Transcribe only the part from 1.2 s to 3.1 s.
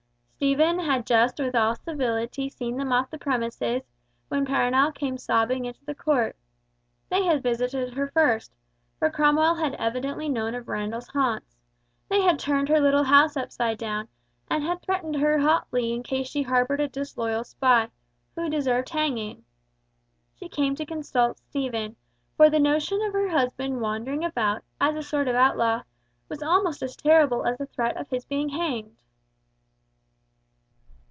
with all civility seen them